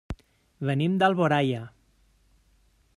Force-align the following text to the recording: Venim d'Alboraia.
Venim 0.69 0.95
d'Alboraia. 1.03 1.61